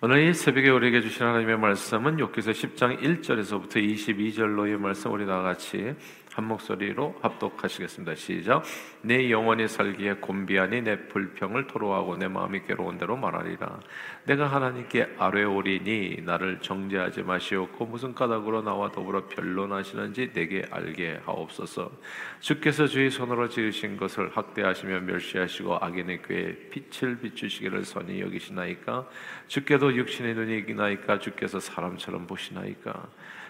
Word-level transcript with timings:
오늘 0.00 0.28
이 0.28 0.32
새벽에 0.32 0.70
우리에게 0.70 1.00
주신 1.00 1.26
하나님의 1.26 1.58
말씀은 1.58 2.18
욥기서 2.18 2.52
10장 2.52 3.02
1절에서부터 3.02 3.78
22절로의 3.78 4.78
말씀 4.78 5.10
우리 5.10 5.26
다 5.26 5.42
같이 5.42 5.92
한 6.38 6.46
목소리로 6.46 7.16
합독하시겠습니다. 7.20 8.14
시작. 8.14 8.62
내 9.02 9.28
영원히 9.28 9.66
살기에 9.66 10.14
곤비하니 10.14 10.82
내 10.82 11.08
불평을 11.08 11.66
토로하고 11.66 12.16
내 12.16 12.28
마음이 12.28 12.62
괴로운 12.62 12.96
대로 12.96 13.16
말하리라. 13.16 13.80
내가 14.24 14.46
하나님께 14.46 15.16
아뢰오리니 15.18 16.22
나를 16.24 16.60
정죄하지 16.60 17.24
마시옵고 17.24 17.86
무슨 17.86 18.14
까닭으로 18.14 18.62
나와 18.62 18.92
더불어 18.92 19.26
변론하시는지 19.26 20.32
내게 20.32 20.64
알게 20.70 21.22
하옵소서. 21.24 21.90
주께서 22.38 22.86
주의 22.86 23.10
손으로 23.10 23.48
지으신 23.48 23.96
것을 23.96 24.30
학대하시며 24.32 25.00
멸시하시고 25.00 25.78
악인의 25.80 26.22
꾀에 26.22 26.54
빛을 26.70 27.18
비추시기를 27.18 27.84
선히 27.84 28.20
여기시나이까 28.20 29.08
주께도 29.48 29.92
육신의 29.96 30.34
눈이 30.34 30.58
이기나이까 30.58 31.18
주께서 31.18 31.58
사람처럼 31.58 32.28
보시나이까 32.28 33.08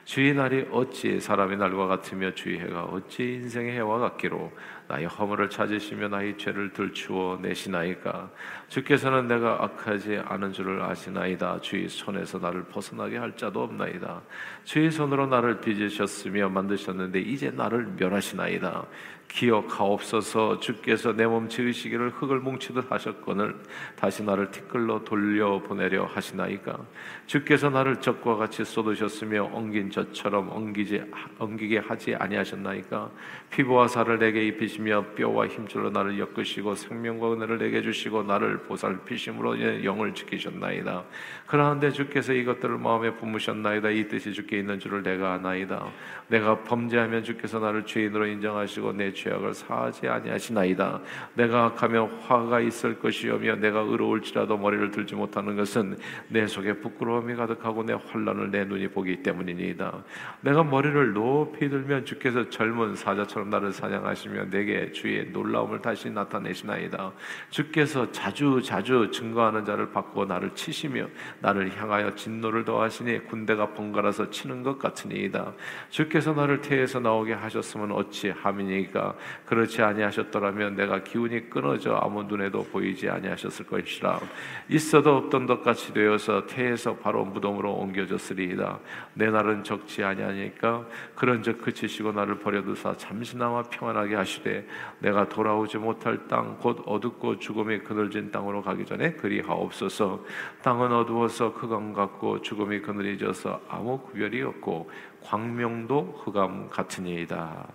주의 0.09 0.33
날이 0.33 0.67
어찌 0.73 1.21
사람의 1.21 1.59
날과 1.59 1.87
같으며 1.87 2.33
주의 2.33 2.59
해가 2.59 2.78
어찌 2.85 3.35
인생의 3.35 3.73
해와 3.73 3.99
같기로 3.99 4.53
나의 4.89 5.07
허물을 5.07 5.51
찾으시며 5.51 6.09
나의 6.09 6.39
죄를 6.39 6.73
들추어 6.73 7.39
내시나이까? 7.43 8.31
주께서는 8.69 9.27
내가 9.29 9.63
악하지 9.65 10.23
않은 10.25 10.53
줄을 10.53 10.83
아시나이다. 10.83 11.61
주의 11.61 11.89
손에서 11.89 12.39
나를 12.39 12.65
벗어나게 12.65 13.19
할 13.19 13.37
자도 13.37 13.63
없나이다. 13.63 14.23
주의 14.65 14.91
손으로 14.91 15.27
나를 15.27 15.61
빚으셨으며 15.61 16.49
만드셨는데 16.49 17.21
이제 17.21 17.51
나를 17.51 17.87
멸하시나이다. 17.99 18.87
기억하옵소서. 19.29 20.59
주께서 20.61 21.13
내 21.13 21.27
몸 21.27 21.51
지으시기를 21.51 22.11
흙을 22.13 22.41
뭉치듯 22.41 22.91
하셨거늘 22.91 23.57
다시 23.97 24.23
나를 24.23 24.51
티끌로 24.51 25.05
돌려 25.05 25.59
보내려 25.61 26.07
하시나이까 26.07 26.79
주께서 27.29 27.69
나를 27.69 27.97
적과 27.97 28.37
같이 28.37 28.65
쏟으셨으며 28.65 29.51
엉긴 29.53 29.91
젖처럼 29.91 30.49
엉기지 30.49 31.03
엉기게 31.39 31.77
하지 31.81 32.15
아니하셨나이까? 32.15 33.11
피부와 33.51 33.87
살을 33.87 34.19
내게 34.19 34.47
입히시며 34.47 35.05
뼈와 35.15 35.47
힘줄로 35.47 35.91
나를 35.91 36.19
엮으시고 36.19 36.75
생명과 36.75 37.35
은혜를 37.35 37.59
내게 37.59 37.83
주시고 37.83 38.23
나를 38.23 38.61
보살피심으로 38.63 39.85
영을 39.85 40.15
지키셨나이다. 40.15 41.05
그러한데 41.47 41.91
주께서 41.91 42.33
이것들을 42.33 42.79
마음에 42.79 43.15
품으셨나이다. 43.15 43.91
이 43.91 44.09
뜻이 44.09 44.33
주께 44.33 44.59
있는 44.61 44.79
줄을 44.79 45.03
내가 45.03 45.35
아나이다. 45.35 45.87
내가 46.29 46.65
범죄하면 46.65 47.25
주께서 47.25 47.59
나를 47.59 47.85
죄인으로 47.85 48.27
인정하시고 48.27 48.95
내 48.95 49.13
죄악을 49.13 49.53
사하지 49.53 50.09
아니하시나이다. 50.09 51.01
내가 51.35 51.67
악하며 51.67 52.07
화가 52.23 52.61
있을 52.61 52.99
것이오며 52.99 53.57
내가 53.57 53.81
의로울지라도 53.81 54.57
머리를 54.57 54.91
들지 54.93 55.15
못하는 55.15 55.57
것은 55.57 55.99
내 56.29 56.47
속에 56.47 56.73
부끄러 56.73 57.18
움이 57.19 57.35
가득하고 57.35 57.85
내 57.85 57.93
환란을 57.93 58.51
내 58.51 58.65
눈이 58.65 58.89
보기 58.89 59.23
때문이니이다. 59.23 60.05
내가 60.41 60.65
머리를 60.65 61.13
높이 61.13 61.69
들면 61.69 62.05
주께서 62.05 62.49
젊은 62.49 62.95
사자처럼 62.95 63.51
나를 63.51 63.73
사냥하시며 63.73 64.51
내게 64.51 64.93
주의 64.93 65.31
놀라움을 65.31 65.81
다시 65.81 66.11
나타내시나이다. 66.11 67.13
주께서 67.51 68.11
자주 68.13 68.61
자주 68.63 69.11
증거하는 69.13 69.65
자를 69.65 69.91
바꾸어 69.91 70.25
나를 70.25 70.55
치시며 70.55 71.07
나를 71.41 71.77
향하여 71.77 72.15
진노를 72.15 72.65
더하시니 72.65 73.27
군대가 73.27 73.73
번갈아서 73.75 74.31
치는 74.31 74.63
것 74.63 74.79
같으니이다. 74.79 75.53
주께서 75.91 76.33
나를 76.33 76.61
태에서 76.61 77.01
나오게 77.01 77.33
하셨으면 77.35 77.93
어찌 77.93 78.31
함이니까 78.31 79.15
그렇지 79.47 79.83
아니하셨더라면 79.83 80.77
내가 80.77 81.03
기운이 81.03 81.51
끊어져 81.51 81.97
아무 81.97 82.23
눈에도 82.25 82.65
보이지 82.65 83.09
아니하셨을 83.09 83.67
것이라 83.67 84.21
있어도 84.69 85.17
없던 85.17 85.47
것 85.47 85.63
같이 85.63 85.93
되어서 85.93 86.47
태에서 86.47 86.97
바로 87.09 87.25
무덤으로 87.25 87.73
옮겨졌으리이다 87.73 88.79
내 89.15 89.31
날은 89.31 89.65
적지 89.65 90.05
아니하니까 90.05 90.85
그런즉 91.15 91.63
그치시고 91.63 92.13
나를 92.13 92.39
버려두사 92.41 92.99
잠시나마 92.99 93.63
평안하게 93.63 94.15
하시되 94.15 94.67
내가 94.99 95.27
돌아오지 95.27 95.79
못할 95.79 96.29
땅 96.29 96.59
곧 96.59 96.83
어둡고 96.87 97.39
죽음이 97.39 97.79
그늘진 97.81 98.31
땅으로 98.31 98.63
가기 98.63 98.85
전에 98.85 99.13
그리하옵소서 99.13 100.25
땅은 100.63 100.93
어두워서 100.93 101.51
흑암 101.51 101.95
같고 101.95 102.43
죽음이 102.43 102.81
그늘이 102.81 103.17
져서 103.19 103.61
아무 103.69 103.99
구별이 103.99 104.43
없고 104.43 104.91
광명도 105.23 106.23
흑암 106.25 106.71
같으니이다. 106.71 107.67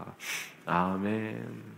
아멘. 0.65 1.72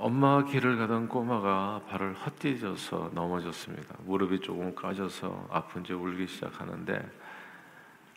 엄마가 0.00 0.44
길을 0.44 0.78
가던 0.78 1.08
꼬마가 1.08 1.82
발을 1.86 2.14
헛디뎌서 2.14 3.10
넘어졌습니다. 3.12 3.96
무릎이 4.06 4.40
조금 4.40 4.74
까져서 4.74 5.48
아픈 5.50 5.84
지 5.84 5.92
울기 5.92 6.26
시작하는데 6.26 7.06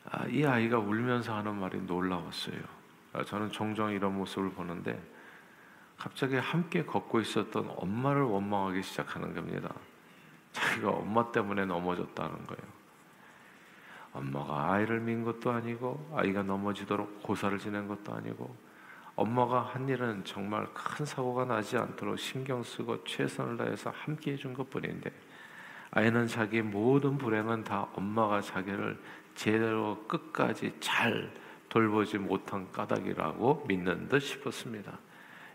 아, 0.10 0.26
이 0.28 0.46
아이가 0.46 0.80
울면서 0.80 1.36
하는 1.36 1.56
말이 1.56 1.82
놀라웠어요. 1.82 2.62
아, 3.12 3.24
저는 3.26 3.52
종종 3.52 3.92
이런 3.92 4.16
모습을 4.18 4.52
보는데 4.52 4.98
갑자기 5.98 6.38
함께 6.38 6.86
걷고 6.86 7.20
있었던 7.20 7.74
엄마를 7.76 8.22
원망하기 8.24 8.82
시작하는 8.82 9.34
겁니다. 9.34 9.74
자기가 10.54 10.90
엄마 10.90 11.32
때문에 11.34 11.66
넘어졌다는 11.66 12.48
거예요. 12.48 12.64
엄마가 14.14 14.72
아이를 14.72 15.02
민 15.02 15.26
것도 15.26 15.52
아니고 15.52 16.14
아이가 16.16 16.44
넘어지도록 16.44 17.24
고사를 17.24 17.58
지낸 17.60 17.90
것도 17.90 18.14
아니고 18.14 18.56
엄마가 19.16 19.62
한 19.62 19.88
일은 19.88 20.24
정말 20.26 20.68
큰 20.74 21.06
사고가 21.06 21.46
나지 21.46 21.78
않도록 21.78 22.18
신경 22.18 22.64
쓰고 22.64 23.04
최선을 23.04 23.58
다해서 23.58 23.92
함께 23.92 24.34
해준 24.34 24.54
것 24.54 24.70
뿐인데 24.70 25.12
아이는 25.92 26.28
자기 26.28 26.62
모든 26.62 27.18
불행은 27.18 27.64
다 27.64 27.88
엄마가 27.94 28.42
자기를 28.42 29.00
제대로 29.36 30.04
끝까지 30.08 30.74
잘 30.80 31.32
돌보지 31.70 32.18
못한 32.18 32.72
까닭이라고 32.72 33.66
믿는 33.68 34.08
듯 34.08 34.20
싶었습니다. 34.20 34.98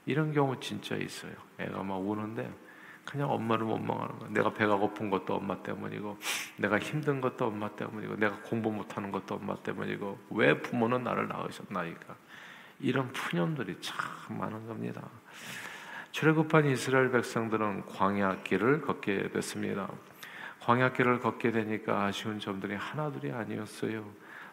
이런 0.06 0.32
경우 0.32 0.58
진짜 0.60 0.96
있어요. 0.96 1.32
애가 1.58 1.82
막 1.82 1.96
우는데 1.96 2.50
그냥 3.04 3.30
엄마를 3.30 3.66
원망하는 3.66 4.18
거야. 4.18 4.28
내가 4.30 4.52
배가 4.52 4.76
고픈 4.76 5.08
것도 5.08 5.36
엄마 5.36 5.56
때문이고, 5.62 6.18
내가 6.58 6.78
힘든 6.78 7.22
것도 7.22 7.46
엄마 7.46 7.70
때문이고, 7.70 8.16
내가 8.16 8.36
공부 8.42 8.70
못하는 8.70 9.10
것도 9.10 9.36
엄마 9.36 9.56
때문이고, 9.56 10.18
왜 10.32 10.60
부모는 10.60 11.04
나를 11.04 11.26
낳으셨나이까? 11.26 12.16
이런 12.80 13.10
푸념들이 13.12 13.76
참 13.80 14.38
많은 14.38 14.66
겁니다. 14.66 15.02
출애굽한 16.12 16.66
이스라엘 16.66 17.10
백성들은 17.10 17.86
광야 17.86 18.42
길을 18.42 18.80
걷게 18.82 19.30
됐습니다. 19.30 19.88
광야 20.60 20.92
길을 20.92 21.20
걷게 21.20 21.52
되니까 21.52 22.04
아쉬운 22.04 22.38
점들이 22.38 22.74
하나둘이 22.74 23.32
아니었어요. 23.32 24.04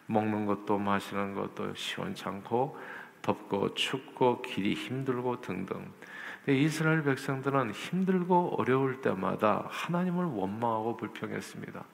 먹는 0.06 0.46
것도 0.46 0.78
마시는 0.78 1.34
것도 1.34 1.74
시원찮고 1.74 2.78
덥고 3.22 3.74
춥고 3.74 4.42
길이 4.42 4.74
힘들고 4.74 5.40
등등. 5.40 5.92
이스라엘 6.48 7.02
백성들은 7.02 7.72
힘들고 7.72 8.54
어려울 8.56 9.00
때마다 9.00 9.66
하나님을 9.68 10.24
원망하고 10.26 10.96
불평했습니다. 10.96 11.84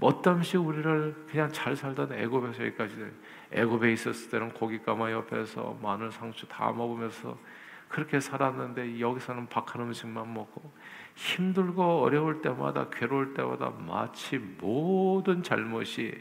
어땀시 0.00 0.58
우리를 0.58 1.26
그냥 1.30 1.50
잘 1.52 1.74
살던 1.74 2.12
애굽에서 2.12 2.66
여기까지 2.66 2.94
애굽에 3.52 3.92
있었을 3.92 4.30
때는 4.30 4.52
고기 4.52 4.82
까마 4.82 5.10
옆에서 5.10 5.78
마늘 5.82 6.10
상추 6.12 6.46
다 6.48 6.70
먹으면서 6.70 7.38
그렇게 7.88 8.20
살았는데 8.20 9.00
여기서는 9.00 9.48
박한 9.48 9.80
음식만 9.82 10.34
먹고 10.34 10.70
힘들고 11.14 12.02
어려울 12.02 12.42
때마다 12.42 12.88
괴로울 12.90 13.32
때마다 13.32 13.70
마치 13.70 14.38
모든 14.38 15.42
잘못이 15.42 16.12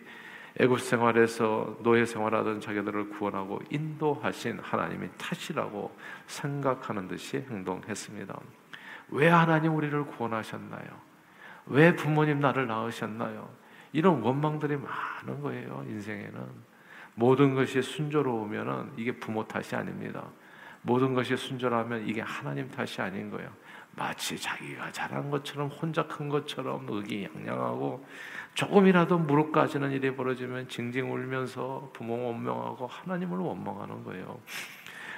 애굽 0.58 0.80
생활에서 0.80 1.78
노예 1.81 2.06
생활하던 2.06 2.62
자기들을 2.62 3.09
구원하고 3.09 3.59
인도하신 3.69 4.59
하나님의 4.59 5.09
탓이라고 5.18 5.94
생각하는 6.28 7.09
듯이 7.09 7.46
행동했습니다. 7.50 8.40
왜 9.09 9.28
하나님 9.28 9.76
우리를 9.76 10.05
구원하셨나요? 10.05 10.85
왜 11.66 11.94
부모님 11.94 12.40
나를 12.40 12.67
낳으셨나요? 12.67 13.65
이런 13.96 14.22
원망들이 14.22 14.76
많은 14.76 15.42
거예요, 15.42 15.86
인생에는. 15.88 16.42
모든 17.14 17.56
것이 17.56 17.82
순조로우면 17.82 18.96
이게 18.97 19.14
부모 19.14 19.47
탓이 19.47 19.74
아닙니다. 19.74 20.26
모든 20.82 21.14
것이 21.14 21.38
순조로우면 21.38 22.06
이게 22.06 22.20
하나님 22.20 22.70
탓이 22.70 23.02
아닌 23.02 23.32
거예요. 23.32 23.50
마치 23.96 24.38
자기가 24.38 24.92
잘한 24.92 25.32
것처럼 25.32 25.70
혼자 25.70 26.06
큰 26.08 26.28
것처럼 26.28 26.86
의기양양하고 26.90 28.06
조금이라도 28.53 29.18
무릎 29.18 29.53
까지는 29.53 29.94
일이 29.94 30.14
벌어지면 30.14 30.68
징징 30.68 31.09
울면서 31.14 31.91
부모 31.94 32.22
원망하고 32.26 32.88
하나님을 32.88 33.38
원망하는 33.38 34.03
거예요. 34.03 34.41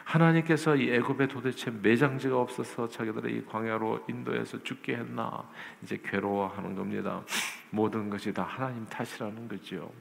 하나님께서 0.03 0.75
이 0.75 0.91
애굽에 0.91 1.27
도대체 1.27 1.71
매장지가 1.71 2.39
없어서 2.39 2.88
자기들을 2.88 3.31
이 3.31 3.44
광야로 3.44 4.06
인도해서 4.07 4.62
죽게 4.62 4.97
했나 4.97 5.44
이제 5.81 6.00
괴로워하는 6.06 6.75
겁니다. 6.75 7.23
모든 7.69 8.09
것이 8.09 8.33
다 8.33 8.43
하나님 8.43 8.85
탓이라는 8.85 9.47
거죠. 9.47 9.91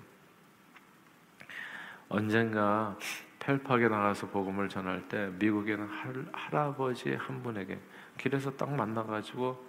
언젠가 2.08 2.96
펠팍에 3.40 3.88
나가서 3.88 4.28
복음을 4.28 4.68
전할 4.68 5.08
때 5.08 5.28
미국에는 5.38 5.86
할, 5.86 6.26
할아버지 6.32 7.14
한 7.14 7.42
분에게 7.42 7.78
길에서 8.18 8.50
딱 8.56 8.74
만나가지고 8.74 9.64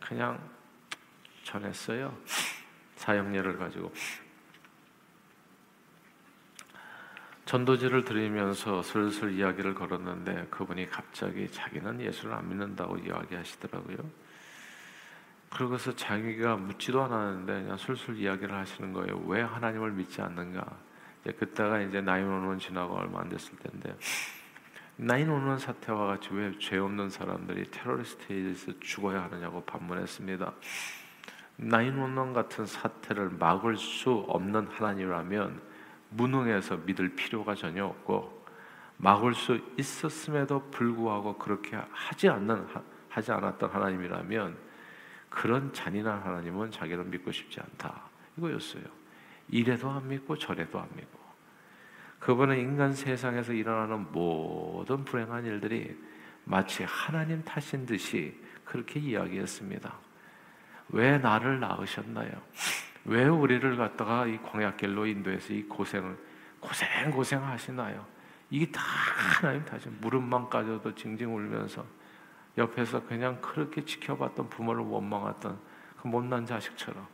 그냥 0.00 0.38
전했어요. 1.44 2.16
사형례를 2.96 3.58
가지고 3.58 3.92
전도지를 7.44 8.04
드리면서 8.04 8.82
슬슬 8.82 9.32
이야기를 9.32 9.74
걸었는데 9.74 10.46
그분이 10.50 10.88
갑자기 10.88 11.50
자기는 11.50 12.00
예수를 12.00 12.32
안 12.32 12.48
믿는다고 12.48 12.96
이야기하시더라고요. 12.98 14.21
그러고서 15.52 15.94
자기가 15.94 16.56
묻지도 16.56 17.02
않았는데 17.02 17.62
그냥 17.62 17.76
술술 17.76 18.16
이야기를 18.16 18.54
하시는 18.54 18.92
거예요. 18.92 19.22
왜 19.26 19.42
하나님을 19.42 19.92
믿지 19.92 20.22
않는가? 20.22 20.64
이제 21.20 21.32
그때가 21.32 21.80
이제 21.82 22.00
나인원원 22.00 22.58
지나고 22.58 22.94
얼마 22.94 23.20
안 23.20 23.28
됐을 23.28 23.56
텐데 23.58 23.94
나인원원 24.96 25.58
사태와 25.58 26.06
같이 26.06 26.28
왜 26.32 26.52
죄 26.58 26.78
없는 26.78 27.10
사람들이 27.10 27.70
테러리스트에서 27.70 28.72
죽어야 28.80 29.24
하느냐고 29.24 29.62
반문했습니다. 29.64 30.52
나인원원 31.56 32.32
같은 32.32 32.64
사태를 32.66 33.30
막을 33.30 33.76
수 33.76 34.24
없는 34.28 34.68
하나님이라면 34.68 35.60
무능해서 36.10 36.78
믿을 36.78 37.14
필요가 37.14 37.54
전혀 37.54 37.84
없고 37.84 38.42
막을 38.96 39.34
수 39.34 39.60
있었음에도 39.78 40.70
불구하고 40.70 41.36
그렇게 41.36 41.78
하지 41.90 42.28
않는 42.28 42.66
하지 43.08 43.32
않았던 43.32 43.70
하나님이라면 43.70 44.71
그런 45.32 45.72
잔인한 45.72 46.20
하나님은 46.20 46.70
자기를 46.70 47.04
믿고 47.04 47.32
싶지 47.32 47.58
않다 47.60 48.02
이거였어요. 48.36 48.84
이래도 49.48 49.90
안 49.90 50.06
믿고 50.06 50.36
저래도 50.36 50.78
안 50.78 50.88
믿고 50.94 51.18
그분은 52.20 52.58
인간 52.58 52.92
세상에서 52.94 53.52
일어나는 53.52 54.12
모든 54.12 55.04
불행한 55.04 55.44
일들이 55.44 55.98
마치 56.44 56.84
하나님 56.84 57.42
탓인 57.42 57.86
듯이 57.86 58.40
그렇게 58.64 59.00
이야기했습니다. 59.00 59.92
왜 60.90 61.18
나를 61.18 61.58
낳으셨나요? 61.60 62.30
왜 63.04 63.24
우리를 63.24 63.76
갖다가 63.76 64.26
이 64.26 64.40
광야길로 64.42 65.06
인도해서 65.06 65.52
이 65.52 65.64
고생을 65.64 66.16
고생 66.60 67.10
고생 67.10 67.44
하시나요? 67.44 68.06
이게 68.50 68.70
다 68.70 68.82
하나님 69.40 69.64
탓이 69.64 69.88
무릎만 70.00 70.48
까져도 70.48 70.94
징징 70.94 71.34
울면서 71.34 71.84
옆에서 72.58 73.04
그냥 73.06 73.40
그렇게 73.40 73.84
지켜봤던 73.84 74.48
부모를 74.50 74.84
원망했던 74.84 75.58
그 76.00 76.08
못난 76.08 76.44
자식처럼 76.44 77.06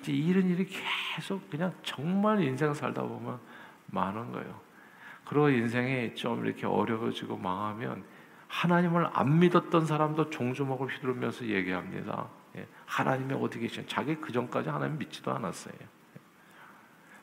이제 0.00 0.12
이런 0.12 0.48
일이 0.48 0.66
계속 0.66 1.48
그냥 1.50 1.72
정말 1.82 2.42
인생 2.42 2.74
살다 2.74 3.02
보면 3.02 3.38
많은 3.86 4.32
거예요. 4.32 4.60
그리고 5.24 5.48
인생이 5.48 6.14
좀 6.14 6.44
이렇게 6.44 6.66
어려워지고 6.66 7.36
망하면 7.36 8.04
하나님을 8.48 9.08
안 9.12 9.38
믿었던 9.38 9.86
사람도 9.86 10.30
종주먹을 10.30 10.88
휘두르면서 10.88 11.46
얘기합니다. 11.46 12.28
예, 12.56 12.66
하나님이 12.86 13.34
어디 13.34 13.58
계신? 13.58 13.86
자기 13.88 14.14
그 14.16 14.32
전까지 14.32 14.68
하나님 14.68 14.98
믿지도 14.98 15.32
않았어요. 15.32 15.74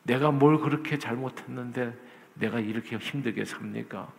내가 0.04 0.31
뭘 0.31 0.59
그렇게 0.59 0.97
잘못했는데 0.97 1.97
내가 2.33 2.59
이렇게 2.59 2.97
힘들게 2.97 3.45
삽니까? 3.45 4.12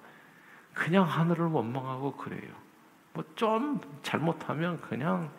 그냥 0.73 1.05
하늘을 1.05 1.47
원망하고 1.47 2.17
그래요. 2.17 2.62
뭐 3.15 3.25
좀 3.35 3.81
잘못하면 4.03 4.81
그냥 4.81 5.31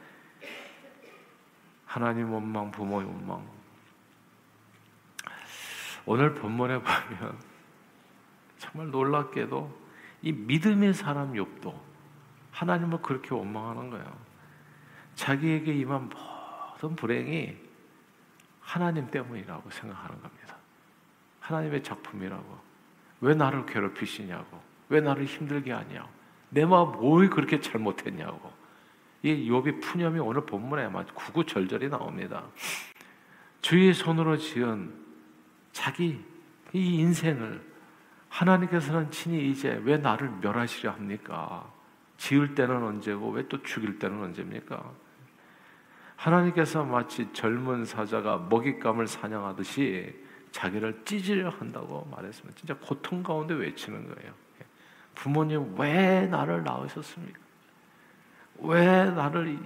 하나님 1.86 2.32
원망, 2.32 2.72
부모 2.72 2.98
원망. 2.98 3.46
오늘 6.06 6.34
본문에 6.34 6.80
보면 6.80 7.38
정말 8.58 8.92
놀랍게도 8.92 9.84
이 10.24 10.32
믿음의 10.32 10.94
사람 10.94 11.34
욥도 11.34 11.74
하나님을 12.52 13.02
그렇게 13.02 13.34
원망하는 13.34 13.90
거예요. 13.90 14.18
자기에게 15.16 15.74
임한 15.74 16.10
모든 16.10 16.96
불행이 16.96 17.56
하나님 18.62 19.10
때문이라고 19.10 19.70
생각하는 19.70 20.22
겁니다. 20.22 20.56
하나님의 21.42 21.84
작품이라고. 21.84 22.60
왜 23.22 23.36
나를 23.36 23.66
괴롭히시냐고. 23.66 24.62
왜 24.90 25.02
나를 25.02 25.26
힘들게 25.26 25.72
하냐고. 25.72 26.10
내 26.54 26.66
마음 26.66 26.92
뭘 26.92 27.30
그렇게 27.30 27.60
잘못했냐고. 27.60 28.52
이 29.24 29.50
욥의 29.50 29.82
푸념이 29.82 30.20
오늘 30.20 30.46
본문에 30.46 30.84
아마 30.84 31.04
구구절절이 31.06 31.90
나옵니다. 31.90 32.44
주의 33.62 33.94
손으로 33.94 34.38
지은 34.38 34.94
자기 35.72 36.24
이 36.74 36.96
인생을 37.00 37.62
하나님께서는 38.30 39.10
친히 39.12 39.50
이제 39.50 39.80
왜 39.84 39.98
나를 39.98 40.30
멸하시려 40.42 40.92
합니까? 40.92 41.72
지을 42.18 42.56
때는 42.56 42.84
언제고 42.84 43.32
왜 43.32 43.48
또 43.48 43.62
죽일 43.64 43.98
때는 43.98 44.22
언제입니까? 44.22 44.92
하나님께서 46.16 46.84
마치 46.84 47.32
젊은 47.34 47.86
사자가 47.86 48.48
먹잇감을 48.50 49.08
사냥하듯이 49.08 50.14
자기를 50.52 51.02
찢으려 51.06 51.50
한다고 51.50 52.08
말했습니다. 52.12 52.60
진짜 52.60 52.76
고통 52.76 53.24
가운데 53.24 53.54
외치는 53.56 54.14
거예요. 54.14 54.43
부모님 55.16 55.76
왜 55.78 56.28
나를 56.28 56.64
낳으셨습니까? 56.64 57.40
왜 58.60 59.06
나를 59.06 59.50
이, 59.50 59.60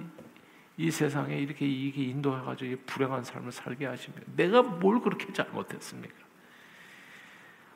이 0.78 0.92
세상에 0.92 1.38
이렇게 1.38 1.66
이게 1.66 2.04
인도해가지고 2.04 2.84
불행한 2.86 3.24
삶을 3.24 3.52
살게 3.52 3.86
하십니까? 3.86 4.26
내가 4.36 4.62
뭘 4.62 5.02
그렇게 5.02 5.32
잘못했습니까? 5.34 6.16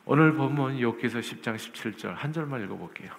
오늘 0.06 0.34
본문 0.34 0.78
욥기서 0.78 1.20
10장 1.20 1.56
17절 1.56 2.16
한 2.16 2.34
절만 2.34 2.64
읽어볼게요. 2.64 3.12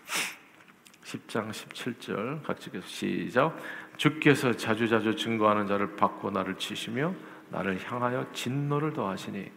10장 1.04 1.50
17절 1.50 2.43
같이 2.43 2.70
시작. 2.84 3.56
주께서 3.96 4.52
자주자주 4.52 5.16
증거하는 5.16 5.66
자를 5.66 5.94
받고 5.96 6.31
나를 6.31 6.56
치시며 6.56 7.14
나를 7.50 7.78
향하여 7.84 8.26
진노를 8.32 8.93
더하시니 8.94 9.50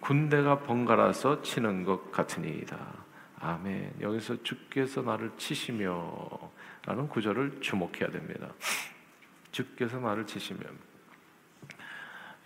군대가 0.00 0.60
번갈아서 0.60 1.42
치는 1.42 1.84
것 1.84 2.12
같으니이다. 2.12 3.07
아멘. 3.40 3.96
여기서 4.00 4.42
주께서 4.42 5.02
나를 5.02 5.30
치시며 5.36 6.50
라는 6.84 7.08
구절을 7.08 7.60
주목해야 7.60 8.10
됩니다. 8.10 8.48
주께서 9.52 9.98
나를 9.98 10.26
치시면 10.26 10.78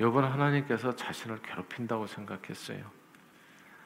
여번 0.00 0.24
하나님께서 0.24 0.94
자신을 0.94 1.40
괴롭힌다고 1.42 2.06
생각했어요. 2.06 2.90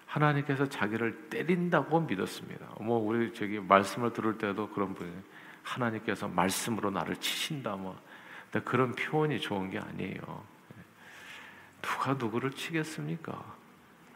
하나님께서 0.07 0.69
자기를 0.69 1.29
때린다고 1.29 2.01
믿었습니다. 2.01 2.67
뭐 2.81 2.99
우리 2.99 3.33
저기 3.35 3.61
말씀을 3.61 4.13
들을 4.13 4.39
때도 4.39 4.71
그런 4.71 4.95
분이 4.95 5.13
하나님께서 5.63 6.29
말씀으로 6.29 6.91
나를 6.91 7.17
치신다 7.17 7.77
뭐 7.77 8.01
그런 8.65 8.93
표현이 8.93 9.41
좋은 9.41 9.69
게 9.69 9.79
아니에요. 9.79 10.45
누가 11.83 12.15
누구를 12.15 12.53
치겠습니까? 12.53 13.57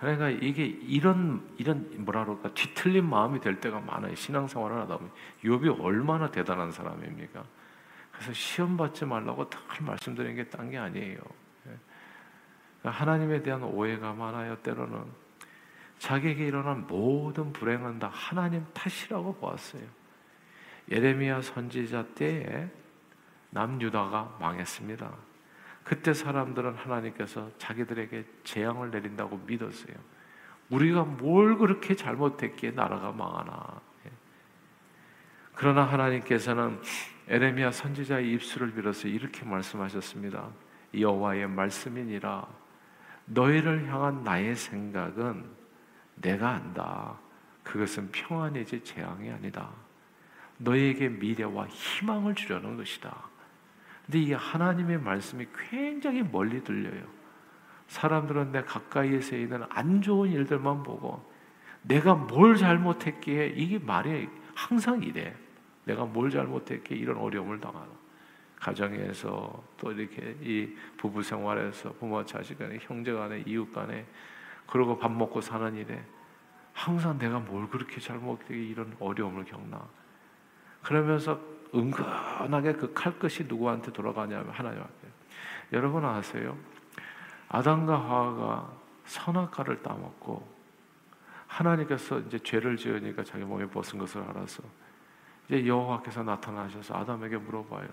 그러니까 0.01 0.31
이게 0.31 0.65
이런 0.65 1.47
이런 1.59 1.87
뭐라 1.99 2.25
그럴까 2.25 2.55
뒤틀린 2.55 3.09
마음이 3.09 3.41
될 3.41 3.61
때가 3.61 3.81
많아요. 3.81 4.15
신앙생활을 4.15 4.77
하다 4.83 4.97
보면 4.97 5.13
욥이 5.45 5.79
얼마나 5.85 6.31
대단한 6.31 6.73
사람입니까? 6.73 7.45
그래서 8.13 8.33
시험 8.33 8.77
받지 8.77 9.05
말라고 9.05 9.49
늘 9.49 9.61
말씀드리는 9.81 10.37
게 10.37 10.51
딴 10.51 10.71
게 10.71 10.79
아니에요. 10.79 11.21
그러니까 12.81 13.01
하나님에 13.03 13.43
대한 13.43 13.63
오해가 13.63 14.15
많아요. 14.15 14.57
때로는 14.63 15.05
자기에게 15.99 16.47
일어난 16.47 16.87
모든 16.87 17.53
불행은 17.53 17.99
다 17.99 18.09
하나님 18.11 18.65
탓이라고 18.73 19.35
보았어요. 19.35 19.83
예레미야 20.91 21.43
선지자 21.43 22.07
때에 22.15 22.71
남유다가 23.51 24.39
망했습니다. 24.41 25.30
그때 25.85 26.13
사람들은 26.13 26.75
하나님께서 26.75 27.51
자기들에게 27.59 28.25
재앙을 28.45 28.91
내린다고 28.91 29.39
믿었어요. 29.47 29.95
우리가 30.69 31.03
뭘 31.03 31.59
그렇게 31.59 31.97
잘못했기에 31.97 32.73
나라가 32.73 33.11
망하나. 33.11 33.81
예. 34.07 34.11
그러나 35.55 35.83
하나님께서는 35.83 36.81
에레미야 37.29 37.73
선지자의 37.73 38.33
입술을 38.33 38.73
빌어서 38.75 39.09
이렇게 39.09 39.45
말씀하셨습니다. 39.45 40.49
여호와의 40.95 41.49
말씀이니라 41.49 42.47
너희를 43.27 43.89
향한 43.89 44.25
나의 44.25 44.57
생각은 44.57 45.45
내가 46.17 46.51
안다. 46.51 47.19
그것은 47.63 48.11
평안이지 48.11 48.83
재앙이 48.85 49.31
아니다. 49.31 49.71
너희에게 50.59 51.09
미래와 51.09 51.67
희망을 51.69 52.35
주려는 52.35 52.77
것이다. 52.77 53.31
근데 54.11 54.25
이 54.25 54.33
하나님의 54.33 54.99
말씀이 54.99 55.47
굉장히 55.55 56.25
멀리 56.25 56.65
들려요. 56.65 57.05
사람들은 57.87 58.51
내 58.51 58.61
가까이에서 58.63 59.37
있는 59.37 59.63
안 59.69 60.03
좋은 60.03 60.31
일들만 60.31 60.83
보고 60.83 61.25
내가 61.83 62.17
뭘 62.17 62.57
잘못했기에 62.57 63.53
이게 63.55 63.79
말이 63.79 64.29
항상 64.57 65.01
이래. 65.05 65.33
내가 65.85 66.07
뭘 66.07 66.29
잘못했기에 66.29 66.99
이런 66.99 67.19
어려움을 67.19 67.61
당하나. 67.61 67.87
가정에서 68.57 69.63
또 69.77 69.93
이렇게 69.93 70.37
이 70.43 70.75
부부 70.97 71.23
생활에서 71.23 71.93
부모 71.93 72.25
자식 72.25 72.59
간에 72.59 72.79
형제 72.81 73.13
간에 73.13 73.45
이웃 73.47 73.73
간에 73.73 74.05
그러고 74.67 74.99
밥 74.99 75.13
먹고 75.13 75.41
사는 75.41 75.73
일에 75.77 76.03
항상 76.73 77.17
내가 77.17 77.39
뭘 77.39 77.69
그렇게 77.69 78.01
잘못되게 78.01 78.61
이런 78.61 78.93
어려움을 78.99 79.45
겪나. 79.45 79.87
그러면서 80.83 81.60
은근하게 81.75 82.75
그 82.75 82.93
칼끝이 82.93 83.47
누구한테 83.49 83.93
돌아가냐면 83.93 84.51
하나님한테. 84.51 85.09
여러분 85.73 86.05
아세요? 86.05 86.57
아담과 87.49 87.95
하와가 87.99 88.73
선악과를 89.07 89.83
따먹고 89.83 90.49
하나님께서 91.47 92.21
이제 92.21 92.39
죄를 92.39 92.77
지으니까 92.77 93.25
자기 93.25 93.45
몸에 93.45 93.67
벗은 93.67 93.99
것을 93.99 94.23
알아서 94.23 94.63
이제 95.49 95.67
여호와께서 95.67 96.23
나타나셔서 96.23 96.95
아담에게 96.95 97.37
물어봐요. 97.39 97.89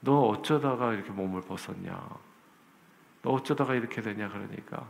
너 0.00 0.20
어쩌다가 0.28 0.92
이렇게 0.92 1.10
몸을 1.10 1.42
벗었냐? 1.42 2.08
너 3.22 3.30
어쩌다가 3.30 3.74
이렇게 3.74 4.02
되냐? 4.02 4.28
그러니까 4.28 4.86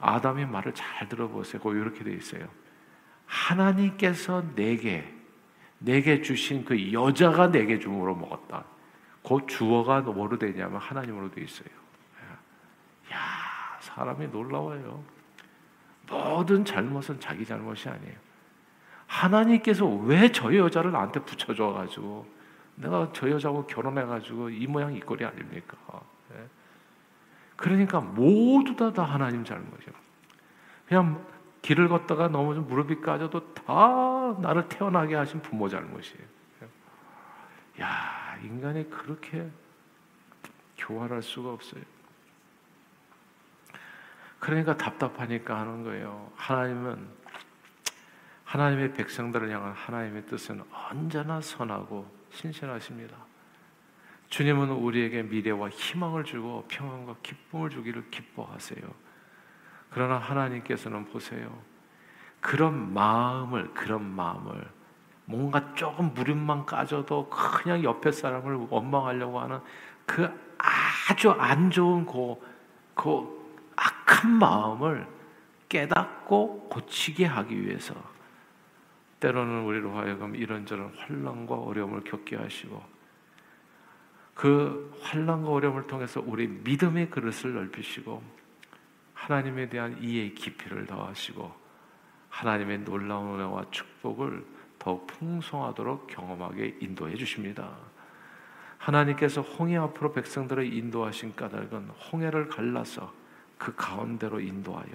아담의 0.00 0.46
말을 0.46 0.74
잘 0.74 1.08
들어보세요. 1.08 1.62
그 1.62 1.76
이렇게 1.76 2.02
돼 2.02 2.12
있어요. 2.12 2.48
하나님께서 3.26 4.44
내게 4.54 5.21
내게 5.84 6.22
주신 6.22 6.64
그 6.64 6.92
여자가 6.92 7.50
내게 7.50 7.78
줌으로 7.78 8.14
먹었다. 8.14 8.64
그 9.22 9.38
주어가 9.46 10.00
뭐로 10.00 10.38
되냐면 10.38 10.80
하나님으로 10.80 11.30
돼 11.30 11.42
있어요. 11.42 11.68
야, 13.12 13.18
사람이 13.80 14.28
놀라워요. 14.28 15.02
모든 16.08 16.64
잘못은 16.64 17.20
자기 17.20 17.44
잘못이 17.44 17.88
아니에요. 17.88 18.16
하나님께서 19.06 19.86
왜 19.86 20.28
저 20.32 20.54
여자를 20.54 20.92
나한테 20.92 21.20
붙여줘 21.20 21.72
가지고 21.72 22.26
내가 22.76 23.10
저 23.12 23.30
여자하고 23.30 23.66
결혼해 23.66 24.04
가지고 24.04 24.48
이 24.48 24.66
모양 24.66 24.94
이 24.94 25.00
꼴이 25.00 25.24
아닙니까? 25.24 25.76
예. 26.34 26.46
그러니까 27.56 28.00
모두 28.00 28.74
다, 28.74 28.92
다 28.92 29.04
하나님 29.04 29.44
잘못이에요. 29.44 29.92
그냥 30.88 31.24
길을 31.62 31.88
걷다가 31.88 32.28
넘어져 32.28 32.60
무릎이 32.60 33.00
까져도 33.00 33.54
다 33.54 34.36
나를 34.40 34.68
태어나게 34.68 35.14
하신 35.14 35.40
부모 35.42 35.68
잘못이에요. 35.68 36.32
야, 37.80 38.36
인간이 38.42 38.90
그렇게 38.90 39.48
교활할 40.76 41.22
수가 41.22 41.52
없어요. 41.52 41.82
그러니까 44.40 44.76
답답하니까 44.76 45.60
하는 45.60 45.84
거예요. 45.84 46.30
하나님은 46.34 47.22
하나님의 48.44 48.92
백성들을 48.94 49.50
향한 49.50 49.72
하나님의 49.72 50.26
뜻은 50.26 50.62
언제나 50.72 51.40
선하고 51.40 52.10
신실하십니다. 52.32 53.16
주님은 54.28 54.70
우리에게 54.70 55.22
미래와 55.22 55.68
희망을 55.68 56.24
주고 56.24 56.66
평안과 56.68 57.16
기쁨을 57.22 57.70
주기를 57.70 58.10
기뻐하세요. 58.10 59.11
그러나 59.92 60.16
하나님께서는 60.16 61.04
보세요. 61.06 61.56
그런 62.40 62.92
마음을, 62.92 63.72
그런 63.74 64.04
마음을 64.04 64.66
뭔가 65.24 65.74
조금 65.74 66.12
무릎만 66.14 66.66
까져도 66.66 67.28
그냥 67.28 67.82
옆에 67.84 68.10
사람을 68.10 68.66
원망하려고 68.68 69.40
하는 69.40 69.60
그 70.04 70.28
아주 70.58 71.30
안 71.30 71.70
좋은 71.70 72.04
그, 72.04 72.36
그 72.94 73.42
악한 73.76 74.30
마음을 74.30 75.06
깨닫고 75.68 76.68
고치게 76.68 77.24
하기 77.24 77.62
위해서 77.62 77.94
때로는 79.20 79.64
우리로 79.64 79.96
하여금 79.96 80.34
이런저런 80.34 80.92
환란과 80.96 81.54
어려움을 81.54 82.02
겪게 82.02 82.36
하시고 82.36 82.82
그 84.34 84.92
환란과 85.00 85.50
어려움을 85.50 85.86
통해서 85.86 86.22
우리 86.26 86.48
믿음의 86.48 87.10
그릇을 87.10 87.54
넓히시고 87.54 88.41
하나님에 89.22 89.68
대한 89.68 90.02
이해의 90.02 90.34
깊이를 90.34 90.84
더하시고 90.84 91.54
하나님의 92.28 92.78
놀라운 92.78 93.38
은혜와 93.38 93.66
축복을 93.70 94.44
더 94.80 95.00
풍성하도록 95.06 96.08
경험하게 96.08 96.78
인도해 96.80 97.14
주십니다. 97.14 97.70
하나님께서 98.78 99.40
홍해 99.40 99.76
앞으로 99.76 100.12
백성들을 100.12 100.72
인도하신 100.72 101.36
까닭은 101.36 101.88
홍해를 101.88 102.48
갈라서 102.48 103.14
그 103.58 103.72
가운데로 103.76 104.40
인도하여 104.40 104.90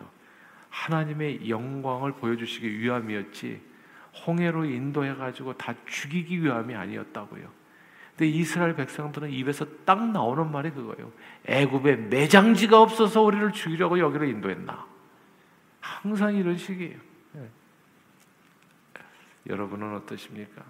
하나님의 0.71 1.49
영광을 1.49 2.11
보여주시기 2.11 2.79
위함이었지 2.79 3.61
홍해로 4.25 4.65
인도해 4.65 5.15
가지고 5.15 5.53
다 5.53 5.73
죽이기 5.85 6.43
위함이 6.43 6.75
아니었다고요. 6.75 7.56
근데 8.17 8.31
이스라엘 8.31 8.75
백성들은 8.75 9.29
입에서 9.29 9.63
딱 9.85 10.09
나오는 10.09 10.51
말이 10.51 10.71
그거예요. 10.71 11.11
애굽에 11.45 11.95
매장지가 11.95 12.81
없어서 12.81 13.21
우리를 13.21 13.51
죽이려고 13.51 13.99
여기로 13.99 14.25
인도했나? 14.25 14.87
항상 15.79 16.35
이런 16.35 16.57
식이에요. 16.57 16.97
네. 17.33 17.49
여러분은 19.45 19.95
어떠십니까? 19.97 20.63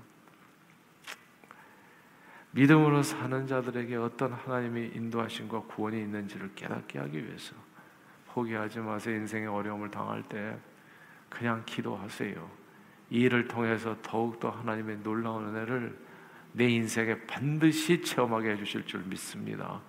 믿음으로 2.52 3.02
사는 3.02 3.48
자들에게 3.48 3.96
어떤 3.96 4.34
하나님의 4.34 4.92
인도하심과 4.96 5.62
구원이 5.62 5.98
있는지를 6.02 6.52
깨닫게 6.54 7.00
하기 7.00 7.26
위해서 7.26 7.56
포기하지 8.28 8.80
마세요. 8.80 9.16
인생의 9.16 9.48
어려움을 9.48 9.90
당할 9.90 10.22
때 10.24 10.58
그냥 11.30 11.64
기도하세요. 11.66 12.50
이 13.10 13.22
일을 13.22 13.48
통해서 13.48 13.96
더욱더 14.02 14.50
하나님의 14.50 14.98
놀라운 14.98 15.48
은혜를 15.48 16.07
내 16.58 16.68
인생에 16.70 17.20
반드시 17.28 18.02
체험하게 18.02 18.54
해주실 18.54 18.88
줄 18.88 19.04
믿습니다. 19.04 19.80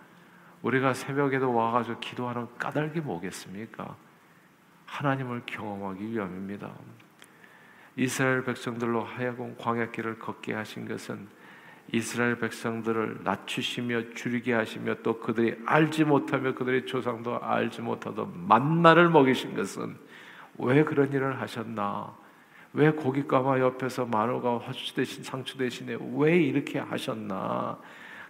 우리가 0.60 0.92
새벽에도 0.92 1.54
와가지고 1.54 1.98
기도하는 1.98 2.46
까닭이 2.58 3.00
뭐겠습니까? 3.00 3.96
하나님을 4.84 5.44
경험하기 5.46 6.12
위함입니다. 6.12 6.70
이스라엘 7.96 8.44
백성들로 8.44 9.02
하여금 9.02 9.56
광야길을 9.56 10.18
걷게 10.18 10.52
하신 10.52 10.87
것은 10.87 11.26
이스라엘 11.90 12.38
백성들을 12.38 13.20
낮추시며 13.25 14.10
줄이게 14.14 14.52
하시며 14.52 14.96
또 15.02 15.20
그들이 15.20 15.58
알지 15.64 16.04
못하며 16.04 16.54
그들의 16.54 16.84
조상도 16.84 17.42
알지 17.42 17.80
못하던 17.80 18.46
만나를 18.46 19.08
먹이신 19.08 19.56
것은 19.56 19.96
왜 20.58 20.84
그런 20.84 21.10
일을 21.14 21.40
하셨나? 21.40 22.14
왜 22.78 22.90
고깃가마 22.90 23.58
옆에서 23.58 24.06
마누가 24.06 24.58
화주 24.58 24.94
대신 24.94 25.25
상추 25.25 25.58
대신에 25.58 25.99
왜 26.14 26.37
이렇게 26.37 26.78
하셨나? 26.78 27.76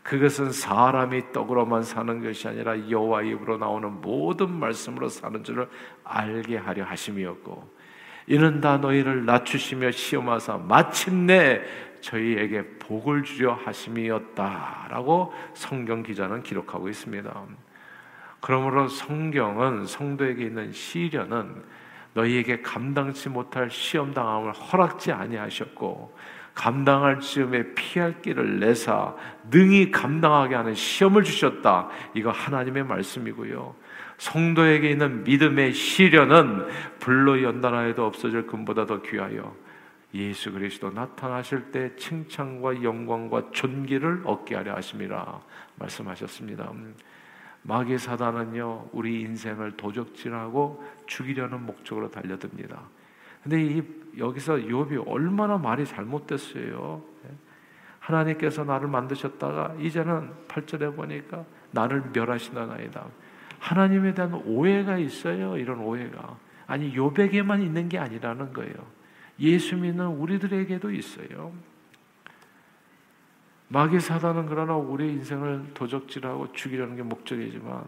그것은 0.03 0.53
사람이 0.53 1.33
떡으로만 1.33 1.83
사는 1.83 2.23
것이 2.23 2.49
아니라 2.49 2.89
여호와 2.89 3.23
입으로 3.25 3.59
나오는 3.59 4.01
모든 4.01 4.51
말씀으로 4.51 5.11
사는 5.11 5.45
줄을 5.45 5.69
알게 6.03 6.57
하려 6.57 6.85
하심이었고 6.85 7.77
이는 8.29 8.63
다 8.63 8.79
너희를 8.79 9.27
낮추시며 9.27 9.91
시험하사 9.91 10.57
마침내 10.57 11.61
저희에게 12.01 12.79
복을 12.79 13.25
주려 13.25 13.53
하심이었다라고 13.53 15.31
성경 15.53 16.03
기자는 16.03 16.43
기록하고 16.43 16.89
있습니다. 16.89 17.45
그러므로 18.41 18.89
성경은 18.89 19.85
성도에게 19.85 20.45
있는 20.45 20.73
시련은 20.73 21.65
너희에게 22.19 22.63
감당치 22.63 23.29
못할 23.29 23.71
시험 23.71 24.13
당함을 24.13 24.53
허락지 24.53 25.13
아니하셨고 25.13 26.17
감당할 26.55 27.21
즈음에 27.21 27.75
피할 27.75 28.21
길을 28.21 28.59
내사 28.59 29.15
능히 29.49 29.93
감당하게 29.93 30.57
하는 30.57 30.75
시험을 30.75 31.23
주셨다. 31.23 31.89
이거 32.15 32.31
하나님의 32.31 32.85
말씀이고요. 32.85 33.77
성도에게 34.17 34.91
있는 34.91 35.23
믿음의 35.23 35.73
시련은 35.73 36.67
불로 36.99 37.41
연단하여도 37.41 38.05
없어질 38.05 38.49
금보다 38.49 38.87
더 38.87 39.01
귀하여 39.03 39.55
예수 40.15 40.51
그리스도 40.51 40.91
나타나실 40.91 41.71
때 41.71 41.95
칭찬과 41.95 42.83
영광과 42.83 43.51
존귀를 43.53 44.23
얻게 44.25 44.57
하려 44.57 44.75
하심이라 44.75 45.41
말씀하셨습니다. 45.77 46.73
마귀 47.63 47.99
사단은요 47.99 48.91
우리 48.93 49.21
인생을 49.23 49.77
도적질하고 49.77 50.83
죽이려는 51.07 51.67
목적으로 51.67 52.11
달려듭니다. 52.11 52.81
근데 53.43 53.63
이 53.63 53.83
여기서 54.19 54.55
욥이 54.57 55.05
얼마나 55.07 55.59
말이 55.59 55.87
잘못됐어요. 55.87 57.03
예? 57.27 57.35
하나님께서 58.01 58.65
나를 58.65 58.89
만드셨다가 58.89 59.75
이제는 59.79 60.31
8절에 60.49 60.97
보니까 60.97 61.45
나를 61.71 62.11
멸하신다나이다. 62.13 63.07
하나님에 63.59 64.15
대한 64.15 64.35
오해가 64.35 64.99
있어요. 64.99 65.57
이런 65.57 65.81
오해가. 65.81 66.37
아니 66.67 66.95
욥에게만 66.95 67.63
있는 67.63 67.89
게 67.89 67.99
아니라는 67.99 68.53
거예요. 68.53 68.75
예수 69.41 69.77
믿는 69.77 70.07
우리들에게도 70.07 70.91
있어요. 70.91 71.53
마귀 73.69 74.01
사단은 74.01 74.47
그러나 74.47 74.75
우리 74.75 75.09
인생을 75.09 75.73
도적질하고 75.75 76.53
죽이려는 76.53 76.97
게 76.97 77.03
목적이지만 77.03 77.85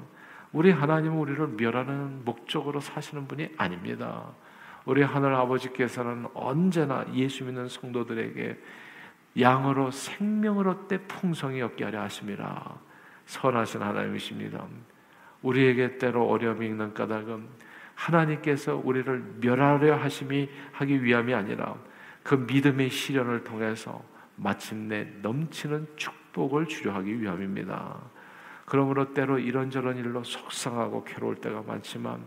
우리 0.52 0.70
하나님은 0.70 1.16
우리를 1.16 1.46
멸하는 1.56 2.24
목적으로 2.24 2.80
사시는 2.80 3.26
분이 3.26 3.50
아닙니다. 3.56 4.26
우리 4.84 5.02
하늘 5.02 5.34
아버지께서는 5.34 6.26
언제나 6.34 7.06
예수 7.14 7.44
믿는 7.44 7.68
성도들에게 7.68 8.58
양으로 9.40 9.90
생명으로 9.90 10.88
때 10.88 10.98
풍성이 11.06 11.62
없게 11.62 11.84
하려 11.84 12.02
하심이라 12.02 12.78
선하신 13.26 13.80
하나님이십니다. 13.80 14.66
우리에게 15.42 15.98
때로 15.98 16.28
어려움이 16.28 16.66
있는 16.66 16.92
까닭은 16.92 17.46
하나님께서 17.94 18.80
우리를 18.82 19.36
멸하려 19.40 19.96
하심이 19.96 20.48
하기 20.72 21.04
위함이 21.04 21.32
아니라 21.32 21.76
그 22.22 22.34
믿음의 22.34 22.90
시련을 22.90 23.44
통해서 23.44 24.02
마침내 24.42 25.04
넘치는 25.20 25.86
축복을 25.96 26.66
주려 26.66 26.94
하기 26.94 27.20
위함입니다. 27.20 28.00
그러므로 28.64 29.12
때로 29.12 29.38
이런저런 29.38 29.96
일로 29.98 30.24
속상하고 30.24 31.04
괴로울 31.04 31.36
때가 31.36 31.62
많지만 31.62 32.26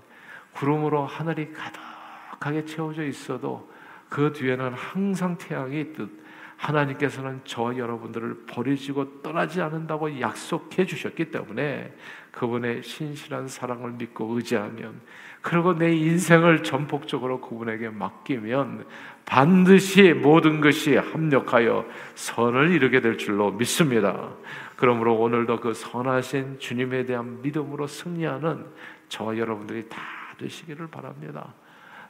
구름으로 0.54 1.06
하늘이 1.06 1.52
가득하게 1.52 2.66
채워져 2.66 3.04
있어도 3.04 3.72
그 4.10 4.32
뒤에는 4.32 4.74
항상 4.74 5.38
태양이 5.38 5.82
있듯 5.82 6.23
하나님께서는 6.64 7.42
저와 7.44 7.78
여러분들을 7.78 8.46
버리시고 8.48 9.22
떠나지 9.22 9.62
않는다고 9.62 10.22
약속해 10.22 10.86
주셨기 10.86 11.30
때문에 11.30 11.94
그분의 12.32 12.84
신실한 12.84 13.50
사랑을 13.50 13.92
믿고 13.92 14.34
의지하면 14.34 15.02
그리고 15.42 15.78
내 15.78 15.94
인생을 15.94 16.64
전폭적으로 16.64 17.42
그분에게 17.42 17.90
맡기면 17.90 18.86
반드시 19.26 20.14
모든 20.14 20.62
것이 20.62 20.96
합력하여 20.96 21.86
선을 22.16 22.72
이루게 22.72 23.02
될 23.02 23.18
줄로 23.18 23.52
믿습니다. 23.52 24.30
그러므로 24.78 25.16
오늘도 25.16 25.60
그 25.60 25.74
선하신 25.74 26.60
주님에 26.60 27.04
대한 27.04 27.42
믿음으로 27.42 27.88
승리하는 27.88 28.66
저와 29.10 29.38
여러분들이 29.38 29.90
다 29.90 30.02
되시기를 30.38 30.88
바랍니다. 30.88 31.54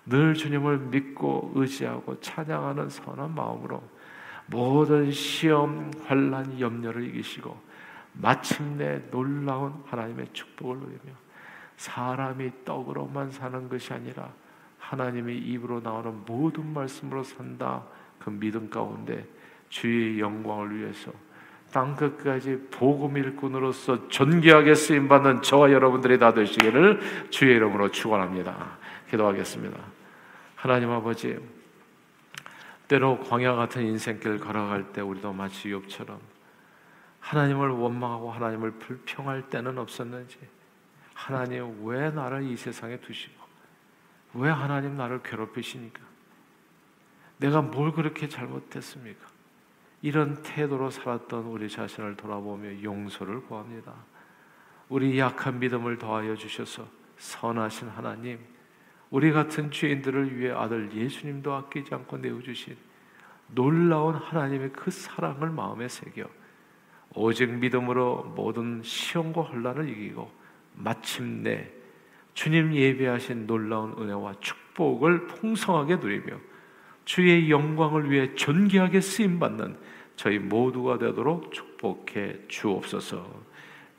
늘 0.06 0.36
주님을 0.36 0.78
믿고 0.78 1.54
의지하고 1.56 2.20
찬양하는 2.20 2.90
선한 2.90 3.34
마음으로 3.34 3.82
모든 4.48 5.12
시험, 5.12 5.92
환란, 6.06 6.60
염려를 6.60 7.08
이기시고 7.08 7.58
마침내 8.14 9.02
놀라운 9.10 9.74
하나님의 9.88 10.28
축복을 10.34 10.78
누리며 10.78 11.14
사람이 11.78 12.52
떡으로만 12.66 13.32
사는 13.32 13.68
것이 13.70 13.94
아니라 13.94 14.32
하나님의 14.80 15.38
입으로 15.38 15.80
나오는 15.80 16.14
모든 16.26 16.74
말씀으로 16.74 17.24
산다. 17.24 17.84
그 18.20 18.30
믿음 18.30 18.70
가운데 18.70 19.26
주의 19.70 20.20
영광을 20.20 20.78
위해서 20.78 21.12
땅 21.72 21.96
끝까지 21.96 22.68
복음 22.70 23.18
일꾼으로서 23.18 24.08
존귀하게 24.08 24.76
쓰임 24.76 25.08
받는 25.08 25.42
저와 25.42 25.72
여러분들이 25.72 26.20
다 26.20 26.34
되시기를 26.34 27.30
주의 27.32 27.56
이름으로 27.56 27.90
축원합니다. 27.90 28.78
기도하겠습니다. 29.10 29.78
하나님 30.56 30.92
아버지 30.92 31.38
때로 32.94 33.20
광야 33.22 33.56
같은 33.56 33.82
인생길 33.88 34.38
걸어갈 34.38 34.94
때 34.94 35.02
우리도 35.02 35.34
마치 35.34 35.70
욥처럼 35.70 36.20
하나님을 37.22 37.70
원망하고 37.70 38.32
하나님을 38.32 38.74
불평할 38.74 39.50
때는 39.50 39.80
없었는지 39.80 40.38
하나님 41.16 41.84
왜 41.88 42.12
나를 42.12 42.44
이 42.44 42.56
세상에 42.56 42.98
두시고 42.98 43.34
왜 44.36 44.52
하나님 44.52 44.96
나를 44.96 45.24
괴롭히시니까 45.24 46.02
내가 47.38 47.64
뭘 47.64 47.94
그렇게 47.94 48.30
잘못했습니까? 48.30 49.28
이런 50.04 50.44
태도로 50.44 50.92
살았던 50.92 51.46
우리 51.46 51.68
자신을 51.68 52.16
돌아보며 52.16 52.84
용서를 52.84 53.42
구합니다. 53.48 53.92
우리 54.88 55.18
약한 55.18 55.58
믿음을 55.58 55.98
더하여 55.98 56.36
주셔서 56.36 56.88
선하신 57.18 57.90
하나님 57.90 58.38
우리 59.14 59.32
같은 59.32 59.70
죄인들을 59.70 60.40
위해 60.40 60.52
아들 60.52 60.90
예수님도 60.92 61.54
아끼지 61.54 61.94
않고 61.94 62.18
내어주신 62.18 62.76
놀라운 63.54 64.16
하나님의 64.16 64.72
그 64.74 64.90
사랑을 64.90 65.52
마음에 65.52 65.88
새겨 65.88 66.28
오직 67.14 67.48
믿음으로 67.52 68.34
모든 68.36 68.82
시험과 68.82 69.42
혼란을 69.42 69.88
이기고 69.88 70.32
마침내 70.74 71.70
주님 72.34 72.74
예배하신 72.74 73.46
놀라운 73.46 73.94
은혜와 74.00 74.34
축복을 74.40 75.28
풍성하게 75.28 75.98
누리며 75.98 76.36
주의 77.06 77.52
영광을 77.52 78.10
위해 78.10 78.34
존귀하게 78.34 79.00
쓰임 79.00 79.38
받는 79.38 79.78
저희 80.16 80.40
모두가 80.40 80.98
되도록 80.98 81.52
축복해 81.52 82.48
주옵소서. 82.48 83.44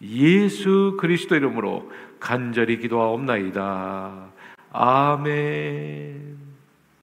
예수 0.03 0.97
그리스도 0.99 1.37
이름으로 1.37 1.93
간절히 2.19 2.79
기도하옵나이다. 2.79 4.34
아멘. 4.77 6.54